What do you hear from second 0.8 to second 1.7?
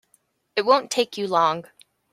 take you long.